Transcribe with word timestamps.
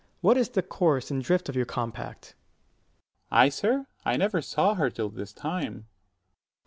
What 0.21 0.35
is 0.35 0.49
the 0.49 0.63
course 0.63 1.11
and 1.11 1.23
drift 1.23 1.47
of 1.47 1.55
your 1.55 1.67
compact? 1.67 2.33
160 3.29 3.61
Dro. 3.67 3.71
S. 3.75 3.85
I, 3.85 3.85
sir? 3.85 3.87
I 4.13 4.17
never 4.17 4.41
saw 4.41 4.73
her 4.73 4.89
till 4.89 5.09
this 5.09 5.31
time. 5.31 5.85